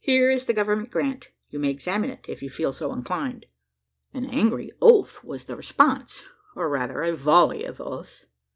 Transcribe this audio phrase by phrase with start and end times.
[0.00, 3.46] Here is the government grant you may examine it, if you feel so inclined."
[4.12, 6.24] An angry oath was the response,
[6.56, 8.26] or rather a volley of oaths.